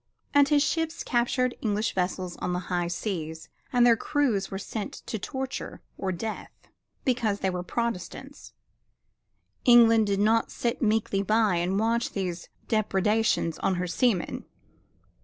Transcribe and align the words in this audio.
And 0.33 0.49
his 0.49 0.63
ships 0.63 1.03
captured 1.03 1.53
English 1.61 1.93
vessels 1.93 2.35
on 2.37 2.53
the 2.53 2.57
high 2.73 2.87
seas 2.87 3.49
and 3.71 3.85
their 3.85 3.95
crews 3.95 4.49
were 4.49 4.57
sent 4.57 4.93
to 5.05 5.19
torture 5.19 5.83
or 5.95 6.11
death 6.11 6.49
because 7.05 7.41
they 7.41 7.51
were 7.51 7.61
Protestants. 7.61 8.51
England 9.63 10.07
did 10.07 10.19
not 10.19 10.49
sit 10.49 10.81
meekly 10.81 11.21
by 11.21 11.57
and 11.57 11.79
watch 11.79 12.13
these 12.13 12.49
depredations 12.67 13.59
on 13.59 13.75
her 13.75 13.85
seamen. 13.85 14.45